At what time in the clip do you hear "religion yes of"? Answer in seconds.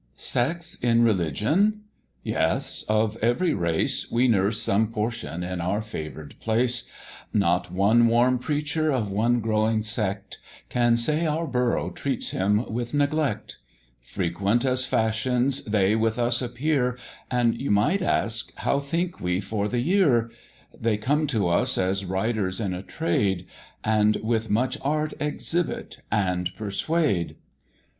1.03-3.17